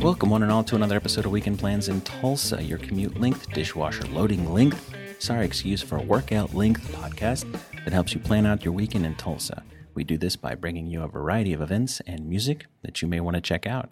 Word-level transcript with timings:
Welcome, 0.00 0.30
one 0.30 0.42
and 0.42 0.50
all, 0.50 0.64
to 0.64 0.76
another 0.76 0.96
episode 0.96 1.26
of 1.26 1.30
Weekend 1.30 1.58
Plans 1.58 1.90
in 1.90 2.00
Tulsa, 2.00 2.62
your 2.62 2.78
commute 2.78 3.20
length, 3.20 3.52
dishwasher 3.52 4.06
loading 4.06 4.50
length, 4.50 4.94
sorry, 5.18 5.44
excuse 5.44 5.82
for 5.82 5.98
a 5.98 6.02
workout 6.02 6.54
length 6.54 6.90
podcast 6.92 7.44
that 7.84 7.92
helps 7.92 8.14
you 8.14 8.20
plan 8.20 8.46
out 8.46 8.64
your 8.64 8.72
weekend 8.72 9.04
in 9.04 9.14
Tulsa. 9.16 9.62
We 9.92 10.04
do 10.04 10.16
this 10.16 10.36
by 10.36 10.54
bringing 10.54 10.86
you 10.86 11.02
a 11.02 11.08
variety 11.08 11.52
of 11.52 11.60
events 11.60 12.00
and 12.06 12.26
music 12.26 12.64
that 12.82 13.02
you 13.02 13.08
may 13.08 13.20
want 13.20 13.34
to 13.34 13.42
check 13.42 13.66
out. 13.66 13.90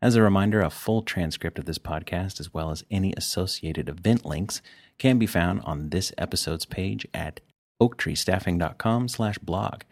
As 0.00 0.16
a 0.16 0.22
reminder, 0.22 0.62
a 0.62 0.70
full 0.70 1.02
transcript 1.02 1.58
of 1.58 1.66
this 1.66 1.78
podcast, 1.78 2.40
as 2.40 2.54
well 2.54 2.70
as 2.70 2.82
any 2.90 3.12
associated 3.18 3.90
event 3.90 4.24
links, 4.24 4.62
can 4.96 5.18
be 5.18 5.26
found 5.26 5.60
on 5.64 5.90
this 5.90 6.10
episode's 6.16 6.64
page 6.64 7.06
at 7.12 7.40
oaktreestaffing.com 7.82 9.08
slash 9.08 9.36
blog. 9.36 9.82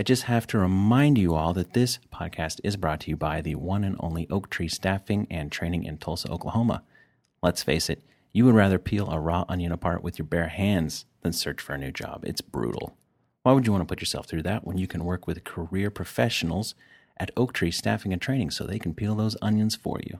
I 0.00 0.02
just 0.02 0.22
have 0.22 0.46
to 0.46 0.58
remind 0.58 1.18
you 1.18 1.34
all 1.34 1.52
that 1.52 1.74
this 1.74 1.98
podcast 2.10 2.58
is 2.64 2.78
brought 2.78 3.00
to 3.00 3.10
you 3.10 3.18
by 3.18 3.42
the 3.42 3.56
one 3.56 3.84
and 3.84 3.96
only 4.00 4.26
Oak 4.30 4.48
Tree 4.48 4.66
Staffing 4.66 5.26
and 5.30 5.52
Training 5.52 5.84
in 5.84 5.98
Tulsa, 5.98 6.30
Oklahoma. 6.30 6.84
Let's 7.42 7.62
face 7.62 7.90
it, 7.90 8.02
you 8.32 8.46
would 8.46 8.54
rather 8.54 8.78
peel 8.78 9.10
a 9.10 9.20
raw 9.20 9.44
onion 9.46 9.72
apart 9.72 10.02
with 10.02 10.18
your 10.18 10.24
bare 10.24 10.48
hands 10.48 11.04
than 11.20 11.34
search 11.34 11.60
for 11.60 11.74
a 11.74 11.78
new 11.78 11.92
job. 11.92 12.24
It's 12.24 12.40
brutal. 12.40 12.96
Why 13.42 13.52
would 13.52 13.66
you 13.66 13.72
want 13.72 13.82
to 13.82 13.86
put 13.86 14.00
yourself 14.00 14.24
through 14.24 14.44
that 14.44 14.66
when 14.66 14.78
you 14.78 14.86
can 14.86 15.04
work 15.04 15.26
with 15.26 15.44
career 15.44 15.90
professionals 15.90 16.74
at 17.18 17.30
Oak 17.36 17.52
Tree 17.52 17.70
Staffing 17.70 18.14
and 18.14 18.22
Training 18.22 18.52
so 18.52 18.64
they 18.64 18.78
can 18.78 18.94
peel 18.94 19.14
those 19.14 19.36
onions 19.42 19.76
for 19.76 20.00
you? 20.06 20.18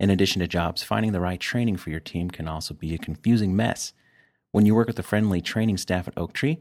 In 0.00 0.08
addition 0.08 0.40
to 0.40 0.48
jobs, 0.48 0.82
finding 0.82 1.12
the 1.12 1.20
right 1.20 1.38
training 1.38 1.76
for 1.76 1.90
your 1.90 2.00
team 2.00 2.30
can 2.30 2.48
also 2.48 2.72
be 2.72 2.94
a 2.94 2.98
confusing 2.98 3.54
mess. 3.54 3.92
When 4.52 4.64
you 4.64 4.74
work 4.74 4.86
with 4.86 4.96
the 4.96 5.02
friendly 5.02 5.42
training 5.42 5.76
staff 5.76 6.08
at 6.08 6.16
Oak 6.16 6.32
Tree, 6.32 6.60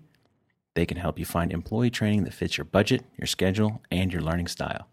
they 0.74 0.86
can 0.86 0.98
help 0.98 1.20
you 1.20 1.26
find 1.26 1.52
employee 1.52 1.90
training 1.90 2.24
that 2.24 2.34
fits 2.34 2.58
your 2.58 2.66
budget, 2.66 3.04
your 3.18 3.28
schedule, 3.28 3.82
and 3.92 4.12
your 4.14 4.22
learning 4.22 4.48
style. 4.48 4.88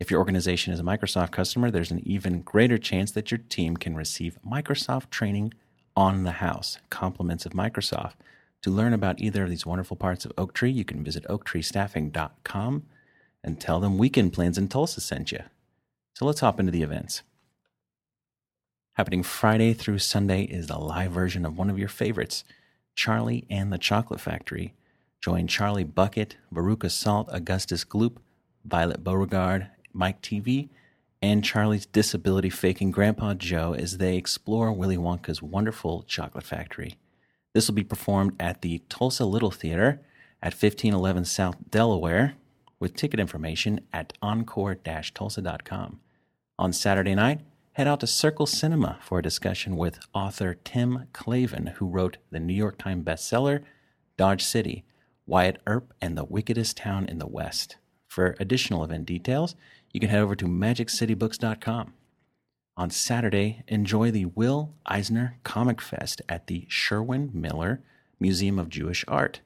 If 0.00 0.10
your 0.10 0.20
organization 0.20 0.72
is 0.72 0.80
a 0.80 0.84
Microsoft 0.84 1.30
customer, 1.30 1.70
there's 1.70 1.90
an 1.90 2.02
even 2.06 2.42
greater 2.42 2.78
chance 2.78 3.10
that 3.12 3.30
your 3.30 3.38
team 3.38 3.76
can 3.76 3.96
receive 3.96 4.38
Microsoft 4.46 5.10
training 5.10 5.54
on 5.96 6.24
the 6.24 6.32
house, 6.32 6.78
compliments 6.90 7.46
of 7.46 7.52
Microsoft. 7.52 8.14
To 8.62 8.70
learn 8.70 8.92
about 8.92 9.20
either 9.20 9.44
of 9.44 9.50
these 9.50 9.66
wonderful 9.66 9.96
parts 9.96 10.24
of 10.24 10.32
Oak 10.36 10.52
Tree, 10.52 10.70
you 10.70 10.84
can 10.84 11.04
visit 11.04 11.24
oaktreestaffing.com 11.28 12.82
and 13.44 13.60
tell 13.60 13.78
them 13.78 13.98
Weekend 13.98 14.32
Plans 14.32 14.58
in 14.58 14.68
Tulsa 14.68 15.00
sent 15.00 15.30
you. 15.30 15.40
So 16.14 16.24
let's 16.24 16.40
hop 16.40 16.58
into 16.58 16.72
the 16.72 16.82
events. 16.82 17.22
Happening 18.94 19.22
Friday 19.22 19.74
through 19.74 19.98
Sunday 19.98 20.44
is 20.44 20.68
the 20.68 20.78
live 20.78 21.10
version 21.12 21.44
of 21.44 21.58
one 21.58 21.68
of 21.68 21.78
your 21.78 21.88
favorites, 21.88 22.44
Charlie 22.94 23.44
and 23.50 23.72
the 23.72 23.78
Chocolate 23.78 24.20
Factory. 24.20 24.74
Join 25.24 25.46
Charlie 25.46 25.84
Bucket, 25.84 26.36
Veruca 26.52 26.90
Salt, 26.90 27.30
Augustus 27.32 27.82
Gloop, 27.82 28.18
Violet 28.62 29.02
Beauregarde, 29.02 29.68
Mike 29.94 30.20
Teavee, 30.20 30.68
and 31.22 31.42
Charlie's 31.42 31.86
disability 31.86 32.50
faking 32.50 32.90
Grandpa 32.90 33.32
Joe 33.32 33.72
as 33.72 33.96
they 33.96 34.18
explore 34.18 34.70
Willy 34.70 34.98
Wonka's 34.98 35.40
wonderful 35.40 36.02
chocolate 36.02 36.44
factory. 36.44 36.96
This 37.54 37.66
will 37.66 37.74
be 37.74 37.82
performed 37.82 38.34
at 38.38 38.60
the 38.60 38.82
Tulsa 38.90 39.24
Little 39.24 39.50
Theater 39.50 40.02
at 40.42 40.52
1511 40.52 41.24
South 41.24 41.56
Delaware 41.70 42.34
with 42.78 42.94
ticket 42.94 43.18
information 43.18 43.80
at 43.94 44.12
encore-tulsa.com. 44.20 46.00
On 46.58 46.70
Saturday 46.70 47.14
night, 47.14 47.40
head 47.72 47.88
out 47.88 48.00
to 48.00 48.06
Circle 48.06 48.44
Cinema 48.44 48.98
for 49.00 49.20
a 49.20 49.22
discussion 49.22 49.78
with 49.78 50.00
author 50.12 50.52
Tom 50.52 51.06
Clavin, 51.14 51.72
who 51.76 51.86
wrote 51.86 52.18
the 52.30 52.40
New 52.40 52.52
York 52.52 52.76
Times 52.76 53.06
bestseller 53.06 53.64
Dodge 54.18 54.44
City, 54.44 54.84
Wyatt 55.26 55.60
Earp 55.66 55.94
and 56.00 56.16
the 56.16 56.24
Wickedest 56.24 56.76
Town 56.76 57.06
in 57.06 57.18
the 57.18 57.26
West. 57.26 57.76
For 58.06 58.36
additional 58.38 58.84
event 58.84 59.06
details, 59.06 59.54
you 59.92 60.00
can 60.00 60.10
head 60.10 60.20
over 60.20 60.36
to 60.36 60.46
magiccitybooks.com. 60.46 61.94
On 62.76 62.90
Saturday, 62.90 63.62
enjoy 63.68 64.10
the 64.10 64.26
Will 64.26 64.74
Eisner 64.84 65.38
Comic 65.44 65.80
Fest 65.80 66.20
at 66.28 66.48
the 66.48 66.66
Sherwin 66.68 67.30
Miller 67.32 67.80
Museum 68.20 68.58
of 68.58 68.68
Jewish 68.68 69.04
Art. 69.08 69.40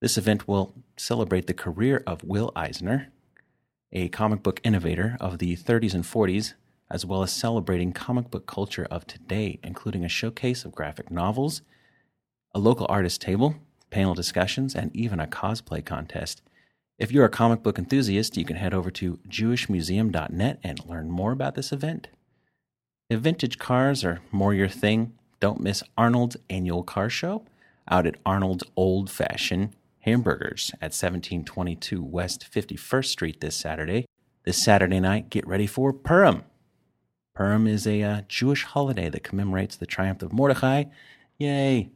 This 0.00 0.16
event 0.16 0.46
will 0.46 0.74
celebrate 0.96 1.46
the 1.46 1.54
career 1.54 2.02
of 2.06 2.24
Will 2.24 2.52
Eisner, 2.54 3.08
a 3.92 4.08
comic 4.08 4.42
book 4.42 4.60
innovator 4.64 5.16
of 5.20 5.38
the 5.38 5.56
30s 5.56 5.94
and 5.94 6.04
40s, 6.04 6.54
as 6.90 7.04
well 7.04 7.22
as 7.22 7.32
celebrating 7.32 7.92
comic 7.92 8.30
book 8.30 8.46
culture 8.46 8.86
of 8.90 9.06
today, 9.06 9.58
including 9.62 10.04
a 10.04 10.08
showcase 10.08 10.64
of 10.64 10.74
graphic 10.74 11.10
novels, 11.10 11.62
a 12.54 12.58
local 12.58 12.86
artist 12.88 13.20
table, 13.20 13.56
panel 13.94 14.12
discussions, 14.12 14.74
and 14.74 14.94
even 14.94 15.20
a 15.20 15.26
cosplay 15.28 15.82
contest. 15.84 16.42
If 16.98 17.12
you're 17.12 17.24
a 17.24 17.30
comic 17.30 17.62
book 17.62 17.78
enthusiast, 17.78 18.36
you 18.36 18.44
can 18.44 18.56
head 18.56 18.74
over 18.74 18.90
to 18.90 19.20
jewishmuseum.net 19.28 20.58
and 20.64 20.86
learn 20.86 21.12
more 21.12 21.30
about 21.30 21.54
this 21.54 21.70
event. 21.70 22.08
If 23.08 23.20
vintage 23.20 23.56
cars 23.56 24.04
are 24.04 24.20
more 24.32 24.52
your 24.52 24.68
thing, 24.68 25.12
don't 25.38 25.60
miss 25.60 25.84
Arnold's 25.96 26.36
annual 26.50 26.82
car 26.82 27.08
show 27.08 27.44
out 27.88 28.04
at 28.04 28.16
Arnold's 28.26 28.64
Old 28.74 29.10
Fashioned 29.10 29.76
Hamburgers 30.00 30.72
at 30.74 30.90
1722 30.90 32.02
West 32.02 32.48
51st 32.52 33.06
Street 33.06 33.40
this 33.40 33.54
Saturday. 33.54 34.06
This 34.44 34.60
Saturday 34.60 34.98
night, 34.98 35.30
get 35.30 35.46
ready 35.46 35.68
for 35.68 35.92
Purim. 35.92 36.42
Purim 37.36 37.68
is 37.68 37.86
a 37.86 38.02
uh, 38.02 38.22
Jewish 38.26 38.64
holiday 38.64 39.08
that 39.08 39.22
commemorates 39.22 39.76
the 39.76 39.86
triumph 39.86 40.20
of 40.22 40.32
Mordechai, 40.32 40.84
yay, 41.38 41.90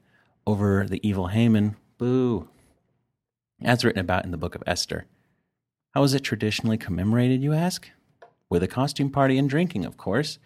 over 0.47 0.87
the 0.89 1.07
evil 1.07 1.27
Haman, 1.27 1.77
boo, 1.99 2.49
as 3.61 3.85
written 3.85 4.01
about 4.01 4.25
in 4.25 4.31
the 4.31 4.37
book 4.37 4.55
of 4.55 4.63
Esther. 4.67 5.07
How 5.95 6.03
is 6.05 6.15
it 6.15 6.21
traditionally 6.21 6.79
commemorated, 6.79 7.43
you 7.43 7.53
ask? 7.53 7.91
With 8.49 8.63
a 8.63 8.69
costume 8.69 9.11
party 9.11 9.37
and 9.37 9.51
drinking, 9.51 9.85
of 9.85 9.97
course. 9.97 10.39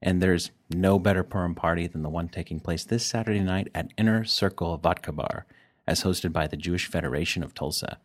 And 0.00 0.22
there's 0.22 0.50
no 0.70 0.98
better 0.98 1.24
Purim 1.24 1.54
party 1.54 1.86
than 1.86 2.02
the 2.02 2.08
one 2.10 2.28
taking 2.28 2.60
place 2.60 2.84
this 2.84 3.04
Saturday 3.04 3.40
night 3.40 3.68
at 3.74 3.90
Inner 3.96 4.22
Circle 4.24 4.76
Vodka 4.76 5.10
Bar, 5.10 5.46
as 5.86 6.04
hosted 6.04 6.32
by 6.32 6.46
the 6.46 6.56
Jewish 6.56 6.86
Federation 6.86 7.42
of 7.42 7.54
Tulsa. 7.54 7.98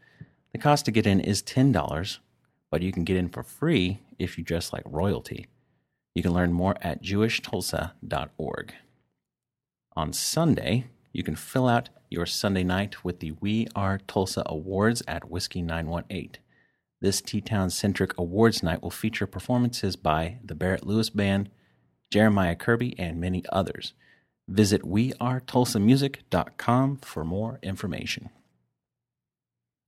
The 0.54 0.58
cost 0.58 0.86
to 0.86 0.92
get 0.92 1.06
in 1.06 1.20
is 1.20 1.44
$10, 1.44 2.20
but 2.72 2.82
you 2.82 2.92
can 2.92 3.04
get 3.04 3.18
in 3.18 3.30
for 3.30 3.44
free 3.44 4.00
if 4.18 4.38
you 4.38 4.44
dress 4.44 4.72
like 4.74 4.84
royalty. 4.86 5.48
You 6.16 6.24
can 6.24 6.34
learn 6.34 6.54
more 6.54 6.78
at 6.82 7.04
jewishtulsa.org. 7.04 8.74
On 9.96 10.14
Sunday, 10.14 10.86
you 11.14 11.24
can 11.24 11.36
fill 11.36 11.68
out 11.68 11.90
your 12.10 12.26
Sunday 12.26 12.64
night 12.64 13.04
with 13.04 13.20
the 13.20 13.34
We 13.40 13.68
Are 13.76 14.00
Tulsa 14.00 14.42
Awards 14.48 15.04
at 15.08 15.30
Whiskey 15.30 15.62
918. 15.62 16.38
This 17.02 17.22
T 17.22 17.40
Town 17.40 17.70
centric 17.70 18.18
awards 18.18 18.64
night 18.64 18.82
will 18.82 18.90
feature 18.90 19.28
performances 19.28 19.96
by 19.96 20.40
the 20.44 20.56
Barrett 20.56 20.88
Lewis 20.88 21.12
Band, 21.12 21.52
Jeremiah 22.12 22.56
Kirby, 22.56 22.98
and 22.98 23.22
many 23.22 23.44
others. 23.52 23.94
Visit 24.48 24.82
wearetulsamusic.com 24.82 26.98
for 26.98 27.24
more 27.24 27.60
information. 27.62 28.32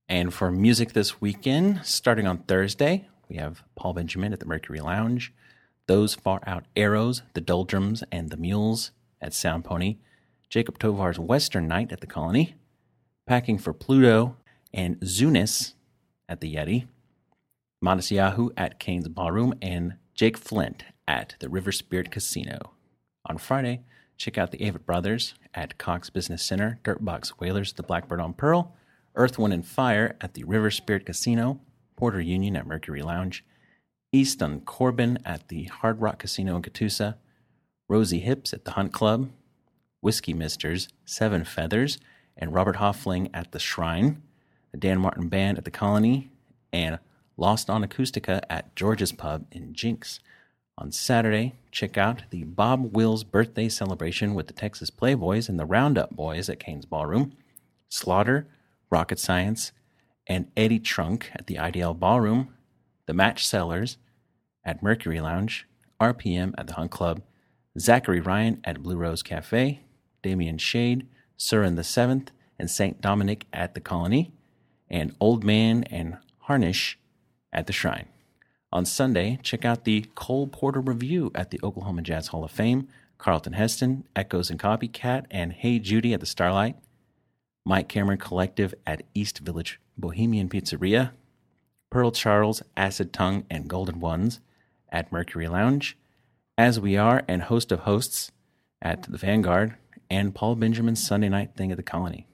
And 0.08 0.32
for 0.32 0.52
music 0.52 0.92
this 0.92 1.20
weekend, 1.20 1.80
starting 1.84 2.28
on 2.28 2.38
Thursday, 2.38 3.08
we 3.28 3.34
have 3.36 3.64
Paul 3.74 3.94
Benjamin 3.94 4.32
at 4.32 4.38
the 4.38 4.46
Mercury 4.46 4.78
Lounge, 4.80 5.34
Those 5.88 6.14
Far 6.14 6.40
Out 6.46 6.66
Arrows, 6.76 7.22
The 7.34 7.40
Doldrums, 7.40 8.04
and 8.12 8.30
The 8.30 8.36
Mules 8.36 8.92
at 9.20 9.34
Sound 9.34 9.64
Pony, 9.64 9.96
Jacob 10.48 10.78
Tovar's 10.78 11.18
Western 11.18 11.66
Night 11.66 11.92
at 11.92 12.00
the 12.00 12.06
Colony, 12.06 12.54
Packing 13.26 13.58
for 13.58 13.72
Pluto, 13.72 14.36
and 14.72 15.00
Zunis 15.00 15.74
at 16.28 16.40
the 16.40 16.54
Yeti, 16.54 16.86
Matisyahu 17.84 18.50
at 18.56 18.78
Cain's 18.78 19.08
Ballroom, 19.08 19.54
and 19.60 19.94
Jake 20.14 20.36
Flint 20.36 20.84
at 21.08 21.34
the 21.40 21.48
River 21.48 21.72
Spirit 21.72 22.10
Casino. 22.10 22.72
On 23.26 23.38
Friday, 23.38 23.82
check 24.16 24.38
out 24.38 24.52
the 24.52 24.58
Avett 24.58 24.86
Brothers 24.86 25.34
at 25.54 25.78
Cox 25.78 26.10
Business 26.10 26.42
Center, 26.42 26.78
Dirtbox 26.84 27.28
Whalers 27.40 27.72
the 27.72 27.82
Blackbird 27.82 28.20
on 28.20 28.32
Pearl, 28.32 28.74
Earth, 29.14 29.38
Wind, 29.38 29.52
and 29.52 29.66
Fire 29.66 30.16
at 30.20 30.34
the 30.34 30.44
River 30.44 30.70
Spirit 30.70 31.06
Casino, 31.06 31.60
Porter 31.96 32.20
Union 32.20 32.56
at 32.56 32.66
Mercury 32.66 33.02
Lounge, 33.02 33.44
Easton 34.12 34.60
Corbin 34.60 35.18
at 35.24 35.48
the 35.48 35.64
Hard 35.64 36.00
Rock 36.00 36.20
Casino 36.20 36.56
in 36.56 36.62
Catoosa, 36.62 37.16
Rosie 37.88 38.20
Hips 38.20 38.52
at 38.52 38.64
the 38.64 38.72
Hunt 38.72 38.92
Club, 38.92 39.30
Whiskey 40.06 40.34
Misters, 40.34 40.88
Seven 41.04 41.42
Feathers, 41.42 41.98
and 42.36 42.54
Robert 42.54 42.76
Hoffling 42.76 43.28
at 43.34 43.50
the 43.50 43.58
Shrine, 43.58 44.22
the 44.70 44.78
Dan 44.78 45.00
Martin 45.00 45.26
Band 45.26 45.58
at 45.58 45.64
the 45.64 45.70
Colony, 45.72 46.30
and 46.72 47.00
Lost 47.36 47.68
on 47.68 47.82
Acoustica 47.82 48.40
at 48.48 48.76
George's 48.76 49.10
Pub 49.10 49.46
in 49.50 49.74
Jenks. 49.74 50.20
On 50.78 50.92
Saturday, 50.92 51.56
check 51.72 51.98
out 51.98 52.22
the 52.30 52.44
Bob 52.44 52.94
Wills 52.94 53.24
birthday 53.24 53.68
celebration 53.68 54.36
with 54.36 54.46
the 54.46 54.52
Texas 54.52 54.92
Playboys 54.92 55.48
and 55.48 55.58
the 55.58 55.66
Roundup 55.66 56.14
Boys 56.14 56.48
at 56.48 56.60
Cain's 56.60 56.86
Ballroom, 56.86 57.32
Slaughter, 57.88 58.46
Rocket 58.90 59.18
Science, 59.18 59.72
and 60.28 60.46
Eddie 60.56 60.78
Trunk 60.78 61.32
at 61.34 61.48
the 61.48 61.56
IDL 61.56 61.98
Ballroom, 61.98 62.54
the 63.06 63.12
Match 63.12 63.44
Sellers 63.44 63.98
at 64.64 64.84
Mercury 64.84 65.20
Lounge, 65.20 65.66
RPM 66.00 66.54
at 66.56 66.68
the 66.68 66.74
Hunt 66.74 66.92
Club, 66.92 67.22
Zachary 67.76 68.20
Ryan 68.20 68.60
at 68.62 68.84
Blue 68.84 68.96
Rose 68.96 69.24
Cafe, 69.24 69.80
Damian 70.22 70.58
Shade, 70.58 71.06
Surin 71.38 71.76
the 71.76 71.84
Seventh, 71.84 72.30
and 72.58 72.70
Saint 72.70 73.00
Dominic 73.00 73.46
at 73.52 73.74
the 73.74 73.80
Colony, 73.80 74.32
and 74.88 75.14
Old 75.20 75.44
Man 75.44 75.84
and 75.84 76.18
Harnish 76.40 76.98
at 77.52 77.66
the 77.66 77.72
Shrine. 77.72 78.06
On 78.72 78.84
Sunday, 78.84 79.38
check 79.42 79.64
out 79.64 79.84
the 79.84 80.06
Cole 80.14 80.46
Porter 80.46 80.80
Review 80.80 81.30
at 81.34 81.50
the 81.50 81.60
Oklahoma 81.62 82.02
Jazz 82.02 82.28
Hall 82.28 82.44
of 82.44 82.50
Fame, 82.50 82.88
Carlton 83.18 83.54
Heston, 83.54 84.06
Echoes 84.14 84.50
and 84.50 84.60
Copycat, 84.60 85.26
and 85.30 85.52
Hey 85.52 85.78
Judy 85.78 86.12
at 86.12 86.20
the 86.20 86.26
Starlight, 86.26 86.76
Mike 87.64 87.88
Cameron 87.88 88.18
Collective 88.18 88.74
at 88.86 89.02
East 89.14 89.38
Village 89.38 89.80
Bohemian 89.96 90.48
Pizzeria, 90.48 91.12
Pearl 91.90 92.10
Charles, 92.10 92.62
Acid 92.76 93.12
Tongue, 93.12 93.44
and 93.50 93.68
Golden 93.68 94.00
Ones 94.00 94.40
at 94.90 95.10
Mercury 95.10 95.48
Lounge, 95.48 95.96
As 96.58 96.78
We 96.78 96.96
Are 96.96 97.22
and 97.26 97.42
Host 97.42 97.72
of 97.72 97.80
Hosts 97.80 98.32
at 98.82 99.04
the 99.04 99.18
Vanguard, 99.18 99.76
and 100.10 100.34
Paul 100.34 100.56
Benjamin's 100.56 101.06
Sunday 101.06 101.28
Night 101.28 101.50
Thing 101.56 101.70
at 101.70 101.76
the 101.76 101.82
Colony. 101.82 102.26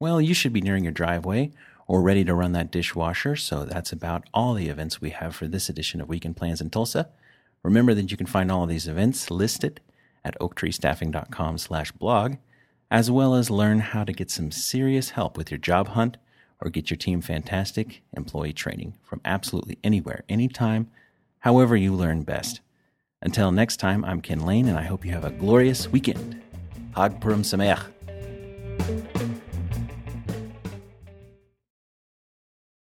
Well, 0.00 0.20
you 0.20 0.34
should 0.34 0.52
be 0.52 0.60
nearing 0.60 0.84
your 0.84 0.92
driveway 0.92 1.52
or 1.86 2.02
ready 2.02 2.24
to 2.24 2.34
run 2.34 2.52
that 2.52 2.70
dishwasher, 2.70 3.34
so 3.34 3.64
that's 3.64 3.92
about 3.92 4.24
all 4.34 4.54
the 4.54 4.68
events 4.68 5.00
we 5.00 5.10
have 5.10 5.34
for 5.34 5.48
this 5.48 5.68
edition 5.68 6.00
of 6.00 6.08
Weekend 6.08 6.36
Plans 6.36 6.60
in 6.60 6.70
Tulsa. 6.70 7.08
Remember 7.62 7.94
that 7.94 8.10
you 8.10 8.16
can 8.16 8.26
find 8.26 8.52
all 8.52 8.62
of 8.62 8.68
these 8.68 8.86
events 8.86 9.30
listed 9.30 9.80
at 10.24 10.38
oaktreestaffing.com 10.38 11.58
slash 11.58 11.92
blog, 11.92 12.36
as 12.90 13.10
well 13.10 13.34
as 13.34 13.50
learn 13.50 13.80
how 13.80 14.04
to 14.04 14.12
get 14.12 14.30
some 14.30 14.50
serious 14.50 15.10
help 15.10 15.36
with 15.36 15.50
your 15.50 15.58
job 15.58 15.88
hunt 15.88 16.16
or 16.60 16.70
get 16.70 16.90
your 16.90 16.96
team 16.96 17.20
fantastic 17.20 18.02
employee 18.16 18.52
training 18.52 18.94
from 19.02 19.20
absolutely 19.24 19.78
anywhere, 19.82 20.24
anytime, 20.28 20.90
however 21.40 21.76
you 21.76 21.94
learn 21.94 22.22
best. 22.22 22.60
Until 23.22 23.50
next 23.50 23.78
time, 23.78 24.04
I'm 24.04 24.20
Ken 24.20 24.44
Lane, 24.44 24.68
and 24.68 24.78
I 24.78 24.82
hope 24.82 25.04
you 25.04 25.12
have 25.12 25.24
a 25.24 25.30
glorious 25.30 25.88
weekend. 25.88 26.40
Hag 26.98 27.20
Purim 27.20 27.44
Sameach. 27.44 27.97